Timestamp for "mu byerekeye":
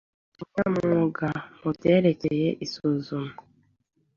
1.59-2.47